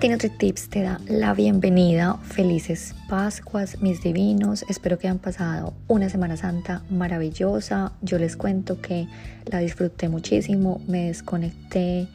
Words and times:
Katy 0.00 0.28
Tips 0.28 0.70
te 0.70 0.82
da 0.82 1.00
la 1.06 1.34
bienvenida. 1.34 2.18
Felices 2.24 2.96
Pascuas, 3.08 3.80
mis 3.80 4.02
divinos. 4.02 4.64
Espero 4.68 4.98
que 4.98 5.06
hayan 5.06 5.20
pasado 5.20 5.72
una 5.86 6.08
Semana 6.08 6.36
Santa 6.36 6.82
maravillosa. 6.90 7.92
Yo 8.02 8.18
les 8.18 8.36
cuento 8.36 8.80
que 8.80 9.06
la 9.46 9.60
disfruté 9.60 10.08
muchísimo, 10.08 10.80
me 10.88 11.06
desconecté, 11.06 12.08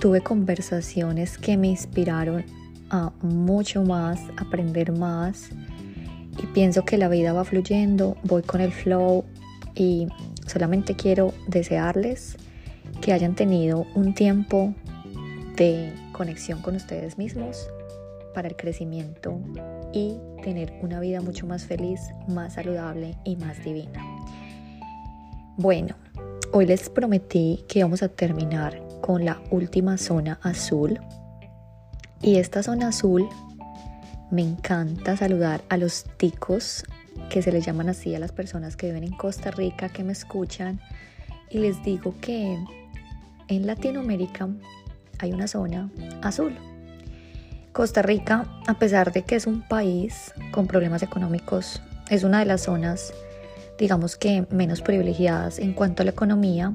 tuve 0.00 0.22
conversaciones 0.22 1.36
que 1.36 1.58
me 1.58 1.68
inspiraron 1.68 2.46
a 2.88 3.12
mucho 3.20 3.82
más, 3.82 4.18
aprender 4.38 4.90
más. 4.90 5.50
Y 6.42 6.46
pienso 6.46 6.86
que 6.86 6.96
la 6.96 7.08
vida 7.08 7.34
va 7.34 7.44
fluyendo, 7.44 8.16
voy 8.24 8.42
con 8.42 8.62
el 8.62 8.72
flow 8.72 9.24
y 9.74 10.08
solamente 10.46 10.96
quiero 10.96 11.34
desearles 11.46 12.38
que 13.02 13.12
hayan 13.12 13.34
tenido 13.34 13.86
un 13.94 14.14
tiempo 14.14 14.74
de 15.56 16.01
conexión 16.12 16.62
con 16.62 16.76
ustedes 16.76 17.18
mismos 17.18 17.68
para 18.34 18.48
el 18.48 18.56
crecimiento 18.56 19.38
y 19.92 20.18
tener 20.42 20.72
una 20.82 21.00
vida 21.00 21.20
mucho 21.20 21.46
más 21.46 21.64
feliz, 21.64 22.00
más 22.28 22.54
saludable 22.54 23.16
y 23.24 23.36
más 23.36 23.62
divina. 23.62 24.02
Bueno, 25.56 25.94
hoy 26.52 26.66
les 26.66 26.88
prometí 26.88 27.64
que 27.68 27.82
vamos 27.82 28.02
a 28.02 28.08
terminar 28.08 28.82
con 29.00 29.24
la 29.24 29.42
última 29.50 29.98
zona 29.98 30.38
azul. 30.42 30.98
Y 32.22 32.36
esta 32.36 32.62
zona 32.62 32.88
azul 32.88 33.28
me 34.30 34.42
encanta 34.42 35.16
saludar 35.16 35.62
a 35.68 35.76
los 35.76 36.04
ticos, 36.16 36.84
que 37.28 37.42
se 37.42 37.52
les 37.52 37.66
llaman 37.66 37.90
así 37.90 38.14
a 38.14 38.18
las 38.18 38.32
personas 38.32 38.76
que 38.76 38.86
viven 38.86 39.04
en 39.04 39.12
Costa 39.12 39.50
Rica, 39.50 39.90
que 39.90 40.04
me 40.04 40.12
escuchan. 40.12 40.80
Y 41.50 41.58
les 41.58 41.82
digo 41.82 42.14
que 42.20 42.58
en 43.48 43.66
Latinoamérica 43.66 44.48
hay 45.22 45.32
una 45.32 45.46
zona 45.46 45.88
azul. 46.20 46.58
Costa 47.72 48.02
Rica, 48.02 48.44
a 48.66 48.74
pesar 48.74 49.12
de 49.12 49.22
que 49.22 49.36
es 49.36 49.46
un 49.46 49.62
país 49.62 50.34
con 50.50 50.66
problemas 50.66 51.02
económicos, 51.02 51.80
es 52.10 52.24
una 52.24 52.40
de 52.40 52.44
las 52.44 52.62
zonas, 52.62 53.14
digamos 53.78 54.16
que 54.16 54.46
menos 54.50 54.82
privilegiadas 54.82 55.60
en 55.60 55.74
cuanto 55.74 56.02
a 56.02 56.04
la 56.04 56.10
economía. 56.10 56.74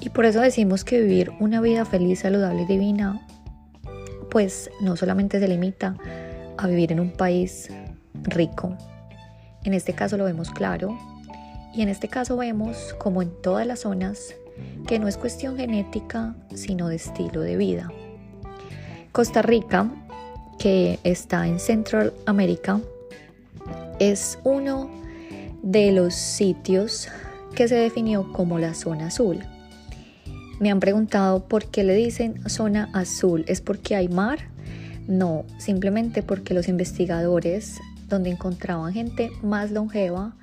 Y 0.00 0.08
por 0.08 0.24
eso 0.24 0.40
decimos 0.40 0.82
que 0.82 1.00
vivir 1.00 1.30
una 1.40 1.60
vida 1.60 1.84
feliz, 1.84 2.20
saludable 2.20 2.62
y 2.62 2.66
divina, 2.66 3.20
pues 4.30 4.70
no 4.80 4.96
solamente 4.96 5.38
se 5.38 5.46
limita 5.46 5.94
a 6.56 6.66
vivir 6.66 6.90
en 6.90 7.00
un 7.00 7.12
país 7.12 7.68
rico. 8.14 8.76
En 9.64 9.74
este 9.74 9.92
caso 9.92 10.16
lo 10.16 10.24
vemos 10.24 10.50
claro. 10.50 10.98
Y 11.74 11.82
en 11.82 11.90
este 11.90 12.08
caso 12.08 12.36
vemos, 12.38 12.94
como 12.98 13.20
en 13.20 13.30
todas 13.42 13.66
las 13.66 13.80
zonas, 13.80 14.34
que 14.86 14.98
no 14.98 15.08
es 15.08 15.16
cuestión 15.16 15.56
genética, 15.56 16.34
sino 16.54 16.88
de 16.88 16.96
estilo 16.96 17.40
de 17.40 17.56
vida. 17.56 17.90
Costa 19.12 19.42
Rica, 19.42 19.90
que 20.58 20.98
está 21.04 21.46
en 21.46 21.60
Central 21.60 22.12
America, 22.26 22.80
es 23.98 24.38
uno 24.44 24.90
de 25.62 25.92
los 25.92 26.14
sitios 26.14 27.08
que 27.54 27.68
se 27.68 27.74
definió 27.74 28.32
como 28.32 28.58
la 28.58 28.74
zona 28.74 29.08
azul. 29.08 29.40
Me 30.60 30.70
han 30.70 30.80
preguntado 30.80 31.44
por 31.44 31.66
qué 31.66 31.84
le 31.84 31.94
dicen 31.94 32.48
zona 32.48 32.90
azul. 32.92 33.44
¿Es 33.46 33.60
porque 33.60 33.94
hay 33.94 34.08
mar? 34.08 34.38
No, 35.06 35.44
simplemente 35.58 36.22
porque 36.22 36.54
los 36.54 36.68
investigadores, 36.68 37.78
donde 38.08 38.30
encontraban 38.30 38.92
gente 38.92 39.30
más 39.42 39.70
longeva, 39.70 40.34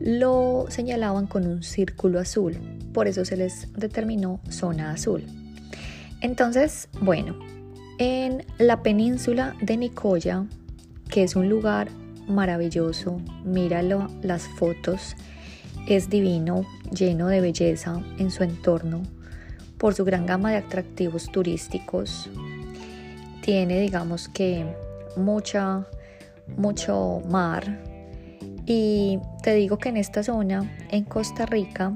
lo 0.00 0.66
señalaban 0.68 1.26
con 1.26 1.46
un 1.46 1.62
círculo 1.62 2.20
azul, 2.20 2.58
por 2.94 3.08
eso 3.08 3.26
se 3.26 3.36
les 3.36 3.70
determinó 3.74 4.40
zona 4.48 4.92
azul. 4.92 5.26
Entonces, 6.22 6.88
bueno, 7.02 7.36
en 7.98 8.46
la 8.56 8.82
península 8.82 9.54
de 9.60 9.76
Nicoya, 9.76 10.46
que 11.10 11.22
es 11.22 11.36
un 11.36 11.50
lugar 11.50 11.88
maravilloso, 12.26 13.20
míralo 13.44 14.08
las 14.22 14.48
fotos, 14.48 15.16
es 15.86 16.08
divino, 16.08 16.64
lleno 16.96 17.28
de 17.28 17.42
belleza 17.42 18.02
en 18.18 18.30
su 18.30 18.42
entorno, 18.42 19.02
por 19.76 19.94
su 19.94 20.04
gran 20.04 20.24
gama 20.24 20.50
de 20.50 20.56
atractivos 20.56 21.30
turísticos. 21.30 22.30
Tiene, 23.42 23.80
digamos 23.80 24.28
que, 24.28 24.64
mucha, 25.16 25.86
mucho 26.56 27.20
mar, 27.28 27.82
y 28.66 29.18
te 29.42 29.54
digo 29.54 29.76
que 29.76 29.90
en 29.90 29.98
esta 29.98 30.22
zona, 30.22 30.74
en 30.90 31.04
Costa 31.04 31.44
Rica, 31.44 31.92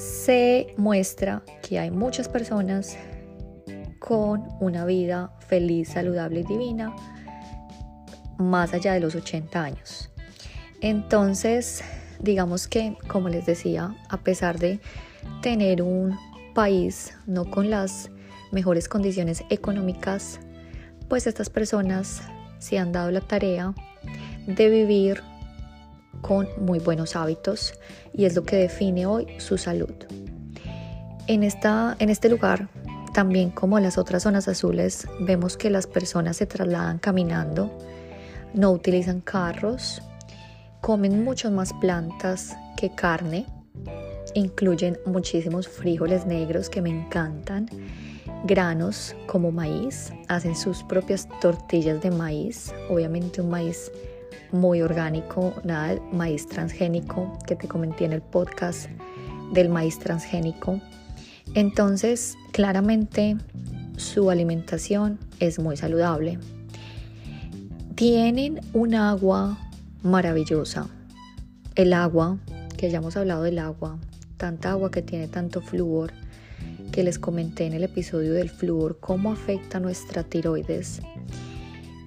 se 0.00 0.72
muestra 0.78 1.42
que 1.60 1.78
hay 1.78 1.90
muchas 1.90 2.26
personas 2.26 2.96
con 3.98 4.48
una 4.58 4.86
vida 4.86 5.30
feliz, 5.46 5.90
saludable 5.90 6.40
y 6.40 6.44
divina 6.44 6.96
más 8.38 8.72
allá 8.72 8.94
de 8.94 9.00
los 9.00 9.14
80 9.14 9.62
años. 9.62 10.10
Entonces, 10.80 11.84
digamos 12.18 12.66
que, 12.66 12.96
como 13.08 13.28
les 13.28 13.44
decía, 13.44 13.94
a 14.08 14.16
pesar 14.16 14.58
de 14.58 14.80
tener 15.42 15.82
un 15.82 16.16
país 16.54 17.14
no 17.26 17.50
con 17.50 17.68
las 17.68 18.10
mejores 18.52 18.88
condiciones 18.88 19.44
económicas, 19.50 20.40
pues 21.10 21.26
estas 21.26 21.50
personas 21.50 22.22
se 22.58 22.78
han 22.78 22.92
dado 22.92 23.10
la 23.10 23.20
tarea 23.20 23.74
de 24.46 24.70
vivir 24.70 25.22
con 26.20 26.48
muy 26.58 26.78
buenos 26.78 27.16
hábitos 27.16 27.74
y 28.12 28.24
es 28.24 28.34
lo 28.34 28.42
que 28.42 28.56
define 28.56 29.06
hoy 29.06 29.26
su 29.38 29.58
salud. 29.58 29.94
En, 31.26 31.42
esta, 31.42 31.96
en 31.98 32.10
este 32.10 32.28
lugar, 32.28 32.68
también 33.14 33.50
como 33.50 33.78
en 33.78 33.84
las 33.84 33.98
otras 33.98 34.22
zonas 34.22 34.48
azules, 34.48 35.06
vemos 35.20 35.56
que 35.56 35.70
las 35.70 35.86
personas 35.86 36.36
se 36.36 36.46
trasladan 36.46 36.98
caminando, 36.98 37.70
no 38.54 38.70
utilizan 38.72 39.20
carros, 39.20 40.02
comen 40.80 41.24
muchas 41.24 41.52
más 41.52 41.72
plantas 41.74 42.56
que 42.76 42.94
carne, 42.94 43.46
incluyen 44.34 44.98
muchísimos 45.06 45.68
frijoles 45.68 46.26
negros 46.26 46.68
que 46.68 46.82
me 46.82 46.90
encantan, 46.90 47.68
granos 48.44 49.14
como 49.26 49.52
maíz, 49.52 50.12
hacen 50.28 50.56
sus 50.56 50.82
propias 50.84 51.28
tortillas 51.40 52.00
de 52.02 52.10
maíz, 52.10 52.72
obviamente 52.88 53.40
un 53.40 53.50
maíz 53.50 53.90
muy 54.52 54.82
orgánico, 54.82 55.54
nada 55.64 56.00
maíz 56.12 56.46
transgénico 56.46 57.38
que 57.46 57.56
te 57.56 57.68
comenté 57.68 58.04
en 58.04 58.12
el 58.12 58.22
podcast 58.22 58.88
del 59.52 59.68
maíz 59.68 59.98
transgénico. 59.98 60.80
Entonces, 61.54 62.36
claramente 62.52 63.36
su 63.96 64.30
alimentación 64.30 65.18
es 65.40 65.58
muy 65.58 65.76
saludable. 65.76 66.38
Tienen 67.94 68.60
un 68.72 68.94
agua 68.94 69.58
maravillosa. 70.02 70.88
El 71.74 71.92
agua, 71.92 72.38
que 72.76 72.90
ya 72.90 72.98
hemos 72.98 73.16
hablado 73.16 73.42
del 73.42 73.58
agua, 73.58 73.98
tanta 74.36 74.70
agua 74.70 74.90
que 74.90 75.02
tiene 75.02 75.28
tanto 75.28 75.60
flúor, 75.60 76.12
que 76.92 77.02
les 77.02 77.18
comenté 77.18 77.66
en 77.66 77.74
el 77.74 77.84
episodio 77.84 78.32
del 78.32 78.50
flúor, 78.50 78.98
cómo 79.00 79.32
afecta 79.32 79.80
nuestra 79.80 80.24
tiroides. 80.24 81.00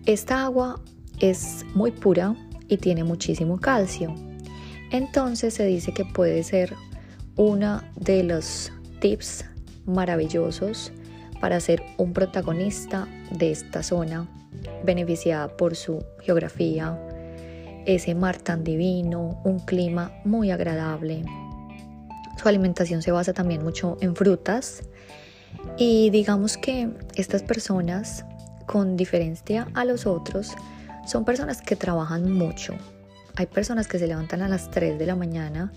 Esta 0.05 0.43
agua 0.43 0.81
es 1.23 1.65
muy 1.73 1.91
pura 1.91 2.35
y 2.67 2.75
tiene 2.75 3.05
muchísimo 3.05 3.57
calcio. 3.57 4.13
Entonces 4.91 5.53
se 5.53 5.65
dice 5.65 5.93
que 5.93 6.03
puede 6.03 6.43
ser 6.43 6.75
uno 7.37 7.81
de 7.95 8.23
los 8.23 8.73
tips 8.99 9.45
maravillosos 9.85 10.91
para 11.39 11.61
ser 11.61 11.81
un 11.97 12.11
protagonista 12.11 13.07
de 13.31 13.51
esta 13.51 13.83
zona, 13.83 14.27
beneficiada 14.83 15.47
por 15.55 15.77
su 15.77 16.03
geografía, 16.19 16.99
ese 17.85 18.15
mar 18.15 18.37
tan 18.37 18.65
divino, 18.65 19.41
un 19.45 19.59
clima 19.59 20.11
muy 20.25 20.51
agradable. 20.51 21.23
Su 22.35 22.49
alimentación 22.49 23.01
se 23.01 23.13
basa 23.13 23.31
también 23.31 23.63
mucho 23.63 23.97
en 24.01 24.13
frutas 24.13 24.83
y 25.77 26.09
digamos 26.09 26.57
que 26.57 26.89
estas 27.15 27.43
personas, 27.43 28.25
con 28.65 28.97
diferencia 28.97 29.69
a 29.73 29.85
los 29.85 30.05
otros, 30.05 30.53
son 31.05 31.25
personas 31.25 31.61
que 31.61 31.75
trabajan 31.75 32.31
mucho. 32.31 32.75
Hay 33.35 33.47
personas 33.47 33.87
que 33.87 33.99
se 33.99 34.07
levantan 34.07 34.41
a 34.41 34.47
las 34.47 34.69
3 34.71 34.99
de 34.99 35.05
la 35.05 35.15
mañana 35.15 35.71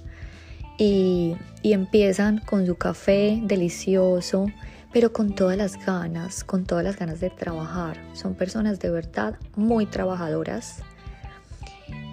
y, 0.78 1.36
empiezan 1.62 2.38
con 2.38 2.66
su 2.66 2.76
café 2.76 3.40
delicioso, 3.42 4.46
pero 4.92 5.12
con 5.12 5.34
todas 5.34 5.56
las 5.56 5.84
ganas, 5.84 6.44
con 6.44 6.64
todas 6.64 6.84
las 6.84 6.96
ganas 6.96 7.18
de 7.20 7.30
trabajar. 7.30 7.96
Son 8.12 8.34
personas 8.34 8.78
de 8.78 8.90
verdad 8.90 9.36
muy 9.56 9.86
trabajadoras 9.86 10.82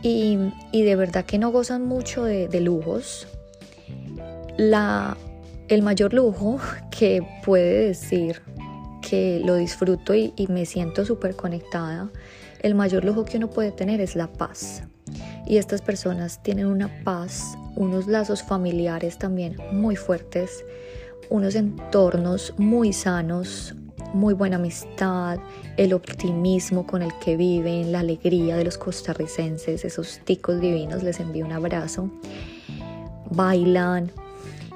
y, 0.02 0.38
de 0.72 0.96
verdad 0.96 1.26
que 1.26 1.38
no 1.38 1.52
gozan 1.52 1.86
mucho 1.86 2.24
de, 2.24 2.60
lujos. 2.62 3.28
La, 4.58 5.18
el 5.68 5.82
mayor 5.82 6.14
lujo 6.14 6.60
que 6.92 7.22
puede 7.46 7.88
decir 7.88 8.42
que 9.02 9.42
lo 9.44 9.56
disfruto 9.56 10.16
y, 10.16 10.34
y 10.38 10.48
me 10.48 10.66
siento 10.66 11.06
súper 11.06 11.36
conectada 11.36 12.10
el 12.64 12.76
mayor 12.76 13.04
lujo 13.04 13.26
que 13.26 13.38
uno 13.38 13.50
puede 13.50 13.72
tener 13.72 14.02
es 14.02 14.16
la 14.16 14.28
paz. 14.28 14.84
Y 15.46 15.58
estas 15.58 15.82
personas 15.82 16.42
tienen 16.42 16.66
una 16.66 16.90
paz, 17.04 17.56
unos 17.76 18.08
lazos 18.08 18.42
familiares 18.42 19.18
también 19.18 19.58
muy 19.72 19.98
fuertes, 19.98 20.64
unos 21.30 21.56
entornos 21.56 22.54
muy 22.58 22.94
sanos, 22.94 23.76
muy 24.14 24.34
buena 24.34 24.56
amistad, 24.56 25.40
el 25.76 25.94
optimismo 25.94 26.88
con 26.88 27.02
el 27.02 27.12
que 27.20 27.36
viven, 27.36 27.92
la 27.92 28.00
alegría 28.00 28.56
de 28.56 28.64
los 28.64 28.78
costarricenses, 28.78 29.84
esos 29.84 30.22
ticos 30.24 30.62
divinos, 30.62 31.04
les 31.04 31.20
envío 31.20 31.46
un 31.46 31.52
abrazo. 31.52 32.10
Bailan 33.30 34.10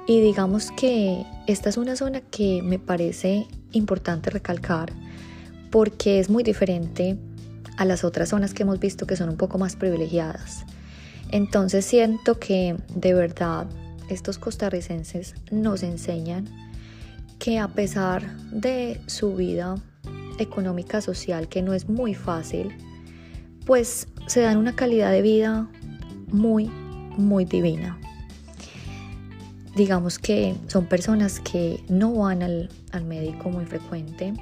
y 0.07 0.19
digamos 0.19 0.72
que 0.72 1.25
esta 1.48 1.69
es 1.69 1.78
una 1.78 1.95
zona 1.95 2.19
que 2.19 2.62
me 2.62 2.80
parece 2.80 3.48
importante 3.72 4.30
recalcar 4.30 4.92
porque 5.69 6.19
es 6.19 6.30
muy 6.30 6.44
diferente 6.44 7.18
a 7.77 7.85
las 7.85 8.03
otras 8.03 8.29
zonas 8.29 8.53
que 8.53 8.63
hemos 8.63 8.79
visto 8.79 9.07
que 9.07 9.15
son 9.15 9.29
un 9.29 9.38
poco 9.38 9.57
más 9.57 9.75
privilegiadas. 9.75 10.65
Entonces 11.31 11.85
siento 11.85 12.39
que 12.39 12.75
de 12.94 13.13
verdad 13.13 13.68
estos 14.09 14.38
costarricenses 14.38 15.35
nos 15.51 15.83
enseñan 15.83 16.45
que 17.39 17.59
a 17.59 17.68
pesar 17.68 18.35
de 18.51 19.00
su 19.06 19.35
vida 19.35 19.75
económica 20.39 21.01
social 21.01 21.47
que 21.47 21.62
no 21.62 21.74
es 21.74 21.89
muy 21.89 22.13
fácil, 22.13 22.75
pues 23.65 24.07
se 24.27 24.41
dan 24.41 24.57
una 24.57 24.75
calidad 24.75 25.12
de 25.12 25.21
vida 25.21 25.69
muy, 26.27 26.65
muy 27.18 27.45
divina. 27.45 28.00
Digamos 29.75 30.18
que 30.18 30.56
son 30.68 30.85
personas 30.85 31.39
que 31.39 31.83
no 31.88 32.13
van 32.13 32.41
al, 32.41 32.69
al 32.91 33.06
médico 33.06 33.50
muy 33.50 33.65
frecuente, 33.65 34.33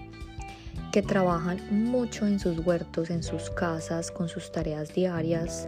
que 0.96 1.02
trabajan 1.02 1.60
mucho 1.72 2.26
en 2.26 2.40
sus 2.40 2.66
huertos, 2.66 3.10
en 3.10 3.22
sus 3.22 3.50
casas, 3.50 4.12
con 4.12 4.30
sus 4.30 4.50
tareas 4.54 4.94
diarias. 4.94 5.68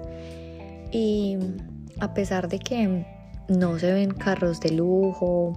Y 0.90 1.38
a 2.00 2.14
pesar 2.14 2.48
de 2.48 2.60
que 2.60 3.06
no 3.50 3.78
se 3.78 3.92
ven 3.92 4.12
carros 4.12 4.62
de 4.62 4.72
lujo, 4.72 5.52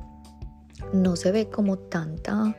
no 0.93 1.15
se 1.15 1.31
ve 1.31 1.49
como 1.51 1.79
tanta 1.79 2.57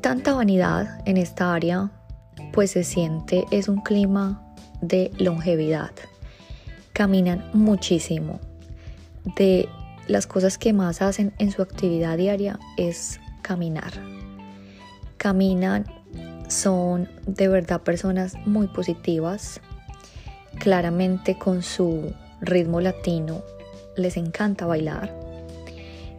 tanta 0.00 0.34
vanidad 0.34 1.00
en 1.06 1.16
esta 1.16 1.54
área, 1.54 1.92
pues 2.52 2.72
se 2.72 2.82
siente 2.82 3.44
es 3.52 3.68
un 3.68 3.80
clima 3.80 4.42
de 4.80 5.12
longevidad. 5.18 5.92
Caminan 6.94 7.48
muchísimo. 7.52 8.40
De 9.36 9.68
las 10.08 10.26
cosas 10.26 10.58
que 10.58 10.72
más 10.72 11.00
hacen 11.00 11.32
en 11.38 11.52
su 11.52 11.62
actividad 11.62 12.18
diaria 12.18 12.58
es 12.76 13.20
caminar. 13.42 13.92
Caminan, 15.22 15.86
son 16.48 17.08
de 17.28 17.46
verdad 17.46 17.82
personas 17.82 18.34
muy 18.44 18.66
positivas, 18.66 19.60
claramente 20.58 21.38
con 21.38 21.62
su 21.62 22.12
ritmo 22.40 22.80
latino, 22.80 23.44
les 23.96 24.16
encanta 24.16 24.66
bailar. 24.66 25.14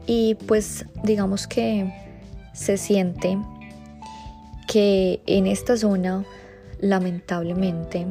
Y 0.07 0.35
pues 0.47 0.85
digamos 1.03 1.47
que 1.47 1.93
se 2.53 2.77
siente 2.77 3.37
que 4.69 5.21
en 5.25 5.47
esta 5.47 5.75
zona, 5.75 6.23
lamentablemente, 6.79 8.07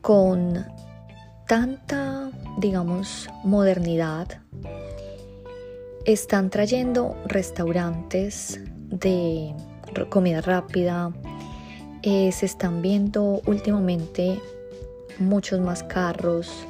con 0.00 0.64
tanta, 1.48 2.30
digamos, 2.58 3.28
modernidad, 3.42 4.28
están 6.04 6.50
trayendo 6.50 7.16
restaurantes 7.26 8.60
de 8.90 9.54
comida 10.08 10.40
rápida, 10.40 11.12
eh, 12.02 12.30
se 12.32 12.46
están 12.46 12.82
viendo 12.82 13.40
últimamente 13.46 14.38
muchos 15.18 15.60
más 15.60 15.82
carros, 15.82 16.66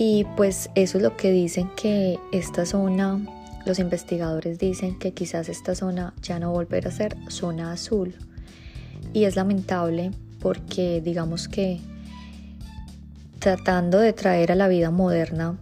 y 0.00 0.24
pues 0.36 0.70
eso 0.76 0.98
es 0.98 1.02
lo 1.02 1.16
que 1.16 1.32
dicen 1.32 1.68
que 1.74 2.20
esta 2.30 2.64
zona, 2.64 3.18
los 3.66 3.80
investigadores 3.80 4.60
dicen 4.60 4.96
que 4.96 5.10
quizás 5.10 5.48
esta 5.48 5.74
zona 5.74 6.14
ya 6.22 6.38
no 6.38 6.52
volverá 6.52 6.88
a 6.90 6.92
ser 6.92 7.16
zona 7.26 7.72
azul. 7.72 8.14
Y 9.12 9.24
es 9.24 9.34
lamentable 9.34 10.12
porque 10.38 11.00
digamos 11.00 11.48
que 11.48 11.80
tratando 13.40 13.98
de 13.98 14.12
traer 14.12 14.52
a 14.52 14.54
la 14.54 14.68
vida 14.68 14.92
moderna 14.92 15.58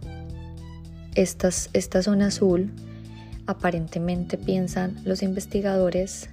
esta 1.15 2.03
zona 2.03 2.27
azul, 2.27 2.71
aparentemente 3.47 4.37
piensan 4.37 4.97
los 5.05 5.23
investigadores 5.23 6.29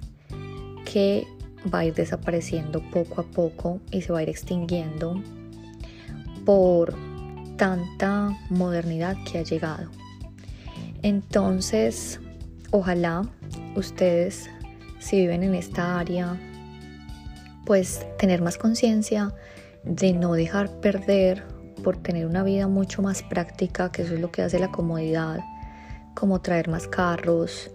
que 0.84 1.26
va 1.72 1.80
a 1.80 1.84
ir 1.86 1.94
desapareciendo 1.94 2.82
poco 2.90 3.22
a 3.22 3.24
poco 3.24 3.80
y 3.90 4.02
se 4.02 4.12
va 4.12 4.18
a 4.18 4.22
ir 4.22 4.28
extinguiendo 4.28 5.22
por 6.44 6.94
tanta 7.56 8.36
modernidad 8.50 9.16
que 9.24 9.38
ha 9.38 9.42
llegado. 9.42 9.88
Entonces, 11.02 12.20
ojalá 12.70 13.22
ustedes, 13.76 14.50
si 14.98 15.16
viven 15.20 15.42
en 15.42 15.54
esta 15.54 15.98
área, 15.98 16.38
pues 17.64 18.06
tener 18.18 18.42
más 18.42 18.58
conciencia 18.58 19.32
de 19.84 20.12
no 20.12 20.34
dejar 20.34 20.80
perder 20.80 21.44
por 21.82 21.96
tener 21.98 22.26
una 22.26 22.42
vida 22.42 22.66
mucho 22.68 23.02
más 23.02 23.22
práctica, 23.22 23.92
que 23.92 24.02
eso 24.02 24.14
es 24.14 24.20
lo 24.20 24.30
que 24.30 24.42
hace 24.42 24.58
la 24.58 24.70
comodidad, 24.70 25.40
como 26.14 26.40
traer 26.40 26.68
más 26.68 26.88
carros 26.88 27.70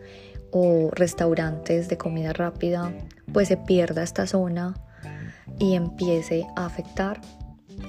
o 0.51 0.89
restaurantes 0.91 1.89
de 1.89 1.97
comida 1.97 2.33
rápida, 2.33 2.91
pues 3.31 3.47
se 3.47 3.57
pierda 3.57 4.03
esta 4.03 4.25
zona 4.25 4.75
y 5.59 5.75
empiece 5.75 6.47
a 6.55 6.65
afectar 6.65 7.21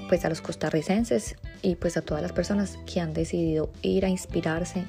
pues 0.09 0.25
a 0.25 0.29
los 0.29 0.41
costarricenses 0.41 1.37
y 1.63 1.77
pues 1.77 1.97
a 1.97 2.03
todas 2.03 2.23
las 2.23 2.33
personas 2.33 2.79
que 2.87 3.01
han 3.01 3.13
decidido 3.13 3.71
ir 3.83 4.05
a 4.05 4.09
inspirarse 4.09 4.85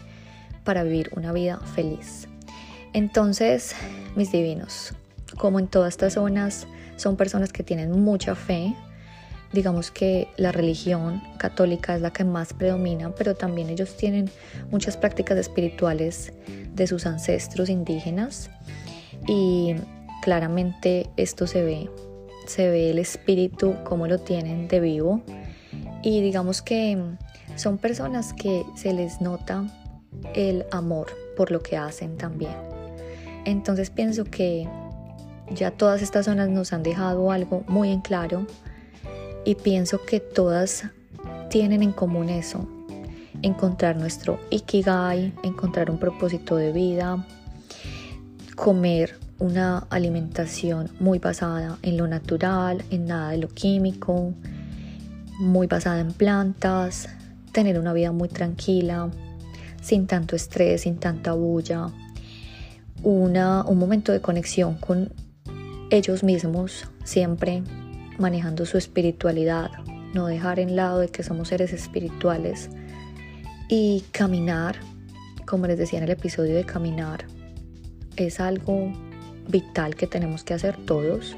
para 0.64 0.84
vivir 0.84 1.12
una 1.16 1.32
vida 1.32 1.60
feliz. 1.60 2.28
Entonces, 2.94 3.76
mis 4.16 4.32
divinos, 4.32 4.94
como 5.38 5.60
en 5.60 5.68
todas 5.68 5.94
estas 5.94 6.14
zonas, 6.14 6.68
son 6.98 7.16
personas 7.16 7.54
que 7.54 7.64
tienen 7.64 7.92
mucha 8.02 8.36
fe. 8.36 8.76
Digamos 9.54 9.92
que 9.92 10.28
la 10.38 10.52
religión 10.52 11.22
católica 11.38 11.96
es 11.96 12.02
la 12.02 12.12
que 12.12 12.24
más 12.24 12.54
predomina, 12.54 13.14
pero 13.16 13.36
también 13.36 13.70
ellos 13.70 13.98
tienen 13.98 14.30
muchas 14.70 14.98
prácticas 14.98 15.38
espirituales 15.38 16.34
de 16.74 16.88
sus 16.88 17.06
ancestros 17.06 17.70
indígenas 17.70 18.50
y 19.28 19.76
claramente 20.22 21.10
esto 21.18 21.48
se 21.48 21.64
ve 21.64 21.90
se 22.52 22.70
ve 22.70 22.90
el 22.90 23.00
espíritu, 23.00 23.76
como 23.84 24.08
lo 24.08 24.20
tienen 24.20 24.68
de 24.68 24.80
vivo. 24.80 25.22
Y 26.04 26.22
digamos 26.22 26.62
que 26.62 26.98
son 27.56 27.78
personas 27.78 28.34
que 28.34 28.66
se 28.76 28.94
les 28.94 29.22
nota 29.22 29.66
el 30.36 30.66
amor 30.72 31.08
por 31.38 31.52
lo 31.52 31.62
que 31.62 31.78
hacen 31.78 32.18
también. 32.18 32.56
Entonces 33.46 33.90
pienso 33.90 34.26
que 34.26 34.68
ya 35.54 35.72
todas 35.72 36.02
estas 36.02 36.26
zonas 36.26 36.50
nos 36.50 36.74
han 36.74 36.84
dejado 36.84 37.32
algo 37.32 37.64
muy 37.68 37.92
en 37.92 38.02
claro 38.02 38.46
y 39.46 39.56
pienso 39.56 40.04
que 40.06 40.20
todas 40.20 40.86
tienen 41.50 41.84
en 41.84 41.92
común 41.92 42.30
eso, 42.30 42.68
encontrar 43.42 43.98
nuestro 43.98 44.40
ikigai, 44.50 45.34
encontrar 45.44 45.90
un 45.90 45.98
propósito 45.98 46.56
de 46.56 46.72
vida, 46.72 47.26
comer 48.56 49.18
una 49.40 49.80
alimentación 49.90 50.92
muy 51.00 51.20
basada 51.20 51.78
en 51.82 51.98
lo 51.98 52.08
natural, 52.08 52.84
en 52.92 53.06
nada 53.08 53.32
de 53.32 53.38
lo 53.40 53.48
químico, 53.48 54.34
muy 55.40 55.68
basada 55.68 56.00
en 56.00 56.14
plantas, 56.14 57.10
tener 57.52 57.80
una 57.80 57.94
vida 57.94 58.12
muy 58.12 58.30
tranquila, 58.30 59.10
sin 59.82 60.06
tanto 60.06 60.36
estrés, 60.36 60.82
sin 60.82 60.98
tanta 60.98 61.34
bulla, 61.34 61.90
una, 63.02 63.64
un 63.64 63.80
momento 63.80 64.12
de 64.12 64.22
conexión 64.22 64.76
con 64.76 65.12
ellos 65.90 66.24
mismos, 66.24 66.88
siempre 67.04 67.64
manejando 68.22 68.66
su 68.66 68.78
espiritualidad, 68.78 69.72
no 70.14 70.28
dejar 70.28 70.60
en 70.60 70.76
lado 70.76 71.00
de 71.00 71.10
que 71.10 71.24
somos 71.24 71.50
seres 71.50 71.74
espirituales 71.74 72.70
y 73.68 74.04
caminar, 74.12 74.76
como 75.46 75.68
les 75.68 75.78
decía 75.78 76.00
en 76.00 76.06
el 76.06 76.12
episodio 76.12 76.56
de 76.56 76.64
caminar, 76.64 77.26
es 78.16 78.40
algo 78.40 78.94
vital 79.50 79.96
que 79.96 80.08
tenemos 80.08 80.44
que 80.44 80.54
hacer 80.54 80.78
todos. 80.86 81.36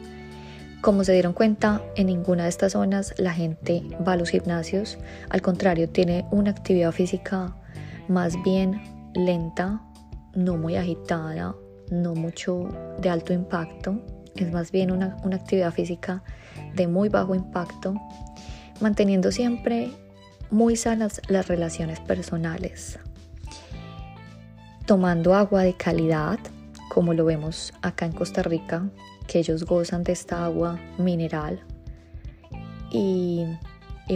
Como 0.81 1.03
se 1.03 1.13
dieron 1.13 1.33
cuenta, 1.33 1.81
en 1.95 2.07
ninguna 2.07 2.43
de 2.43 2.49
estas 2.49 2.73
zonas 2.73 3.13
la 3.17 3.33
gente 3.33 3.83
va 4.05 4.13
a 4.13 4.17
los 4.17 4.29
gimnasios, 4.29 4.97
al 5.29 5.41
contrario, 5.41 5.89
tiene 5.89 6.25
una 6.31 6.51
actividad 6.51 6.91
física 6.91 7.55
más 8.07 8.35
bien 8.43 8.81
lenta, 9.13 9.81
no 10.35 10.57
muy 10.57 10.75
agitada, 10.75 11.55
no 11.89 12.15
mucho 12.15 12.67
de 12.99 13.09
alto 13.09 13.31
impacto, 13.31 14.01
es 14.35 14.51
más 14.51 14.71
bien 14.71 14.91
una, 14.91 15.17
una 15.23 15.37
actividad 15.37 15.73
física 15.73 16.23
de 16.75 16.87
muy 16.87 17.09
bajo 17.09 17.35
impacto, 17.35 17.95
manteniendo 18.81 19.31
siempre 19.31 19.91
muy 20.49 20.75
sanas 20.75 21.21
las 21.27 21.47
relaciones 21.47 21.99
personales, 21.99 22.99
tomando 24.85 25.33
agua 25.33 25.63
de 25.63 25.73
calidad, 25.73 26.39
como 26.89 27.13
lo 27.13 27.25
vemos 27.25 27.73
acá 27.81 28.05
en 28.05 28.11
Costa 28.11 28.43
Rica, 28.43 28.87
que 29.27 29.39
ellos 29.39 29.65
gozan 29.65 30.03
de 30.03 30.11
esta 30.11 30.45
agua 30.45 30.79
mineral. 30.97 31.61
Y, 32.91 33.45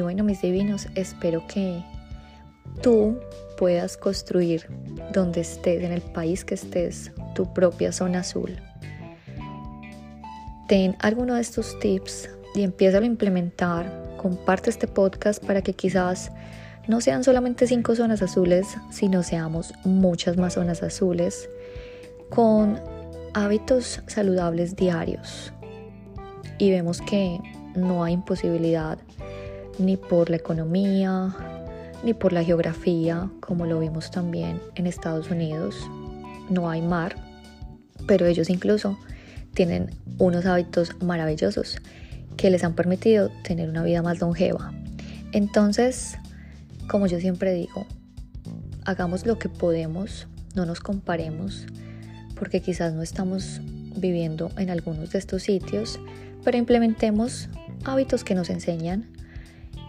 bueno, 0.01 0.23
mis 0.23 0.41
divinos, 0.41 0.87
espero 0.93 1.43
que 1.47 1.83
tú 2.83 3.19
puedas 3.57 3.97
construir 3.97 4.67
donde 5.11 5.41
estés, 5.41 5.83
en 5.83 5.91
el 5.91 6.01
país 6.01 6.45
que 6.45 6.53
estés, 6.53 7.11
tu 7.33 7.51
propia 7.51 7.91
zona 7.91 8.19
azul. 8.19 8.55
Ten 10.67 10.97
alguno 10.99 11.35
de 11.35 11.41
estos 11.41 11.79
tips 11.79 12.29
y 12.53 12.63
empieza 12.63 12.97
a 12.97 13.05
implementar. 13.05 14.17
Comparte 14.17 14.69
este 14.69 14.85
podcast 14.85 15.41
para 15.45 15.61
que 15.61 15.73
quizás 15.73 16.29
no 16.89 16.99
sean 16.99 17.23
solamente 17.23 17.67
cinco 17.67 17.95
zonas 17.95 18.21
azules, 18.21 18.75
sino 18.91 19.23
seamos 19.23 19.73
muchas 19.85 20.35
más 20.35 20.55
zonas 20.55 20.83
azules 20.83 21.49
con 22.29 22.81
hábitos 23.33 24.01
saludables 24.07 24.75
diarios. 24.75 25.53
Y 26.57 26.71
vemos 26.71 26.99
que 26.99 27.39
no 27.75 28.03
hay 28.03 28.13
imposibilidad 28.13 28.97
ni 29.79 29.95
por 29.95 30.29
la 30.29 30.35
economía, 30.35 31.33
ni 32.03 32.13
por 32.13 32.33
la 32.33 32.43
geografía, 32.43 33.29
como 33.39 33.65
lo 33.65 33.79
vimos 33.79 34.11
también 34.11 34.59
en 34.75 34.85
Estados 34.85 35.31
Unidos. 35.31 35.75
No 36.49 36.69
hay 36.69 36.81
mar, 36.81 37.15
pero 38.05 38.25
ellos 38.25 38.49
incluso 38.49 38.97
tienen 39.53 39.91
unos 40.17 40.45
hábitos 40.45 41.01
maravillosos 41.01 41.77
que 42.35 42.49
les 42.49 42.63
han 42.63 42.75
permitido 42.75 43.31
tener 43.43 43.69
una 43.69 43.83
vida 43.83 44.01
más 44.01 44.19
longeva. 44.21 44.73
Entonces, 45.31 46.17
como 46.87 47.07
yo 47.07 47.19
siempre 47.19 47.53
digo, 47.53 47.85
hagamos 48.85 49.25
lo 49.25 49.37
que 49.37 49.49
podemos, 49.49 50.27
no 50.55 50.65
nos 50.65 50.79
comparemos, 50.79 51.65
porque 52.35 52.61
quizás 52.61 52.93
no 52.93 53.01
estamos 53.01 53.61
viviendo 53.95 54.51
en 54.57 54.69
algunos 54.69 55.11
de 55.11 55.19
estos 55.19 55.43
sitios, 55.43 55.99
pero 56.43 56.57
implementemos 56.57 57.49
hábitos 57.83 58.23
que 58.23 58.35
nos 58.35 58.49
enseñan 58.49 59.05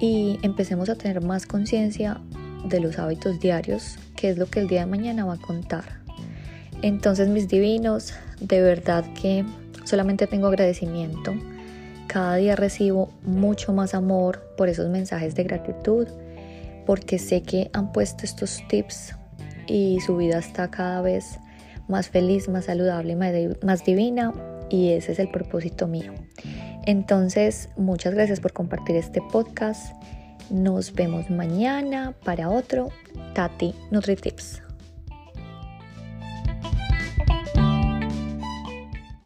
y 0.01 0.39
empecemos 0.43 0.89
a 0.89 0.97
tener 0.97 1.23
más 1.23 1.47
conciencia 1.47 2.21
de 2.69 2.81
los 2.81 2.99
hábitos 2.99 3.39
diarios, 3.41 3.97
que 4.17 4.31
es 4.31 4.39
lo 4.39 4.47
que 4.47 4.61
el 4.61 4.69
día 4.69 4.81
de 4.81 4.87
mañana 4.87 5.25
va 5.25 5.35
a 5.35 5.39
contar. 5.39 6.01
Entonces, 6.83 7.29
mis 7.29 7.49
divinos, 7.49 8.15
de 8.41 8.63
verdad 8.63 9.05
que 9.21 9.45
solamente 9.85 10.27
tengo 10.27 10.47
agradecimiento. 10.49 11.35
Cada 12.07 12.37
día 12.37 12.57
recibo 12.57 13.11
mucho 13.23 13.73
más 13.73 13.95
amor 13.95 14.55
por 14.57 14.69
esos 14.69 14.89
mensajes 14.89 15.35
de 15.35 15.45
gratitud, 15.45 16.09
porque 16.87 17.19
sé 17.19 17.43
que 17.43 17.71
han 17.73 17.93
puesto 17.93 18.25
estos 18.25 18.63
tips 18.69 19.15
y 19.67 20.01
su 20.01 20.17
vida 20.17 20.39
está 20.39 20.71
cada 20.71 21.03
vez 21.03 21.39
más 21.87 22.09
feliz, 22.09 22.49
más 22.49 22.67
saludable 22.67 23.17
más 23.17 23.85
divina 23.85 24.33
y 24.71 24.93
ese 24.93 25.13
es 25.13 25.19
el 25.19 25.31
propósito 25.31 25.87
mío. 25.87 26.13
Entonces, 26.87 27.69
muchas 27.77 28.15
gracias 28.15 28.41
por 28.41 28.53
compartir 28.53 28.97
este 28.97 29.21
podcast. 29.31 29.95
Nos 30.51 30.95
vemos 30.95 31.29
mañana 31.29 32.15
para 32.25 32.49
otro 32.49 32.89
Tati 33.35 33.75
NutriTips. 33.91 34.68